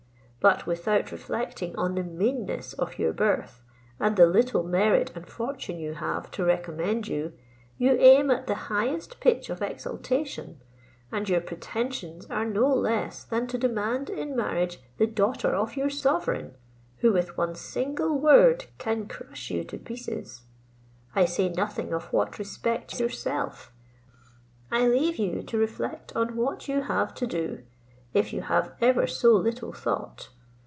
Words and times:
But 0.43 0.65
without 0.65 1.11
reflecting 1.11 1.75
on 1.75 1.93
the 1.93 2.01
meanness 2.03 2.73
of 2.73 2.97
your 2.97 3.13
birth, 3.13 3.61
and 3.99 4.15
the 4.17 4.25
little 4.25 4.63
merit 4.63 5.11
and 5.13 5.27
fortune 5.27 5.77
you 5.77 5.93
have 5.93 6.31
to 6.31 6.43
recommend 6.43 7.07
you, 7.07 7.33
you 7.77 7.91
aim 7.91 8.31
at 8.31 8.47
the 8.47 8.55
highest 8.55 9.19
pitch 9.19 9.51
of 9.51 9.61
exaltation; 9.61 10.59
and 11.11 11.29
your 11.29 11.41
pretensions 11.41 12.25
are 12.31 12.43
no 12.43 12.67
less 12.73 13.23
than 13.23 13.45
to 13.49 13.59
demand 13.59 14.09
in 14.09 14.35
marriage 14.35 14.79
the 14.97 15.05
daughter 15.05 15.49
of 15.53 15.75
your 15.77 15.91
sovereign, 15.91 16.55
who 17.01 17.13
with 17.13 17.37
one 17.37 17.53
single 17.53 18.17
word 18.17 18.65
can 18.79 19.07
crush 19.07 19.51
you 19.51 19.63
to 19.65 19.77
pieces. 19.77 20.41
I 21.15 21.25
say 21.25 21.49
nothing 21.49 21.93
of 21.93 22.11
what 22.11 22.39
respects 22.39 22.99
yourself. 22.99 23.71
I 24.71 24.87
leave 24.87 25.17
you 25.17 25.43
to 25.43 25.57
reflect 25.59 26.15
on 26.15 26.35
what 26.35 26.67
you 26.67 26.81
have 26.81 27.13
to 27.13 27.27
do, 27.27 27.61
if 28.13 28.33
you 28.33 28.41
have 28.41 28.73
ever 28.81 29.07
so 29.07 29.31
little 29.33 29.71
thought. 29.71 30.27